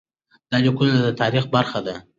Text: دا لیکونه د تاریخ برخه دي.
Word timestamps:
دا 0.51 0.57
لیکونه 0.63 0.93
د 1.03 1.07
تاریخ 1.21 1.43
برخه 1.55 1.79
دي. 1.85 1.95